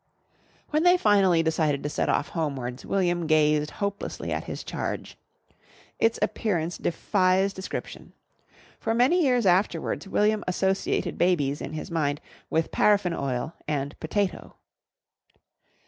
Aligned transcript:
When 0.71 0.81
they 0.81 0.97
finally 0.97 1.43
decided 1.43 1.83
to 1.83 1.89
set 1.89 2.09
off 2.09 2.29
homewards, 2.29 2.83
William 2.87 3.27
gazed 3.27 3.69
hopelessly 3.69 4.31
at 4.31 4.45
his 4.45 4.63
charge. 4.63 5.15
Its 5.99 6.17
appearance 6.23 6.79
defies 6.79 7.53
description. 7.53 8.13
For 8.79 8.95
many 8.95 9.21
years 9.21 9.45
afterwards 9.45 10.07
William 10.07 10.43
associated 10.47 11.19
babies 11.19 11.61
in 11.61 11.73
his 11.73 11.91
mind 11.91 12.19
with 12.49 12.71
paraffin 12.71 13.13
oil 13.13 13.53
and 13.67 13.95
potato. 13.99 14.55